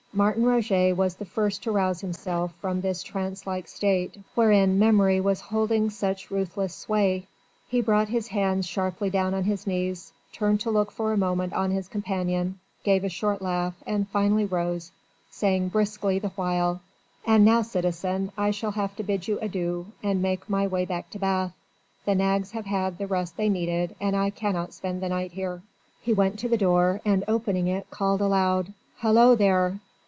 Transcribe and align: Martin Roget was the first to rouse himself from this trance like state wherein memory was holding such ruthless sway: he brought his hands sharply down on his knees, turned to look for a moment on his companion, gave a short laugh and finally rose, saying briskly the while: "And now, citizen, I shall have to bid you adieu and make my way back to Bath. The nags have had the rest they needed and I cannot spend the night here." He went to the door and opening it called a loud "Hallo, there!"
Martin 0.13 0.43
Roget 0.43 0.91
was 0.91 1.15
the 1.15 1.23
first 1.25 1.63
to 1.63 1.71
rouse 1.71 2.01
himself 2.01 2.51
from 2.59 2.81
this 2.81 3.01
trance 3.01 3.47
like 3.47 3.65
state 3.65 4.17
wherein 4.35 4.77
memory 4.77 5.21
was 5.21 5.39
holding 5.39 5.89
such 5.89 6.29
ruthless 6.29 6.75
sway: 6.75 7.25
he 7.69 7.79
brought 7.79 8.09
his 8.09 8.27
hands 8.27 8.67
sharply 8.67 9.09
down 9.09 9.33
on 9.33 9.45
his 9.45 9.65
knees, 9.65 10.11
turned 10.33 10.59
to 10.59 10.69
look 10.69 10.91
for 10.91 11.13
a 11.13 11.17
moment 11.17 11.53
on 11.53 11.71
his 11.71 11.87
companion, 11.87 12.59
gave 12.83 13.05
a 13.05 13.09
short 13.09 13.41
laugh 13.41 13.73
and 13.87 14.05
finally 14.09 14.43
rose, 14.43 14.91
saying 15.29 15.69
briskly 15.69 16.19
the 16.19 16.33
while: 16.35 16.81
"And 17.25 17.45
now, 17.45 17.61
citizen, 17.61 18.33
I 18.37 18.51
shall 18.51 18.71
have 18.71 18.93
to 18.97 19.03
bid 19.03 19.29
you 19.29 19.39
adieu 19.39 19.85
and 20.03 20.21
make 20.21 20.49
my 20.49 20.67
way 20.67 20.83
back 20.83 21.09
to 21.11 21.19
Bath. 21.19 21.53
The 22.05 22.15
nags 22.15 22.51
have 22.51 22.65
had 22.65 22.97
the 22.97 23.07
rest 23.07 23.37
they 23.37 23.47
needed 23.47 23.95
and 24.01 24.13
I 24.13 24.29
cannot 24.31 24.73
spend 24.73 25.01
the 25.01 25.07
night 25.07 25.31
here." 25.31 25.61
He 26.01 26.11
went 26.11 26.37
to 26.39 26.49
the 26.49 26.57
door 26.57 26.99
and 27.05 27.23
opening 27.29 27.69
it 27.69 27.89
called 27.91 28.19
a 28.19 28.27
loud 28.27 28.73
"Hallo, 28.97 29.35
there!" 29.35 29.79